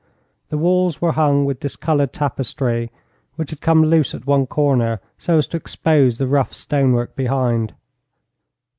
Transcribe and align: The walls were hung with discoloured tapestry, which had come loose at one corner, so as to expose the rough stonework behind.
The 0.49 0.57
walls 0.57 0.99
were 0.99 1.11
hung 1.11 1.45
with 1.45 1.59
discoloured 1.59 2.11
tapestry, 2.11 2.89
which 3.35 3.51
had 3.51 3.61
come 3.61 3.83
loose 3.83 4.15
at 4.15 4.25
one 4.25 4.47
corner, 4.47 4.99
so 5.19 5.37
as 5.37 5.45
to 5.49 5.57
expose 5.57 6.17
the 6.17 6.25
rough 6.25 6.53
stonework 6.53 7.15
behind. 7.15 7.75